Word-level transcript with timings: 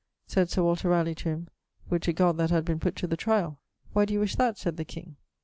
[LXXII.]Sayd 0.29 0.49
Sir 0.49 0.63
Walter 0.63 0.89
Raleigh 0.89 1.13
to 1.13 1.29
him, 1.29 1.47
'Would 1.91 2.01
to 2.01 2.11
God 2.11 2.37
that 2.37 2.49
had 2.49 2.65
been 2.65 2.79
put 2.79 2.95
to 2.95 3.05
the 3.05 3.15
tryall.' 3.15 3.59
'Why 3.93 4.05
doe 4.05 4.13
you 4.15 4.19
wish 4.19 4.35
that?' 4.35 4.57
sayd 4.57 4.77
the 4.77 4.83
king. 4.83 5.15